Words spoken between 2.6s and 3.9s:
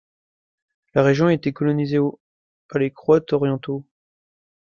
par les Croates orientaux.